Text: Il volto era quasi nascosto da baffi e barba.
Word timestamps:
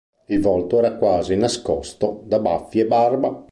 Il 0.25 0.41
volto 0.41 0.79
era 0.79 0.95
quasi 0.97 1.35
nascosto 1.35 2.23
da 2.25 2.39
baffi 2.39 2.79
e 2.79 2.87
barba. 2.87 3.45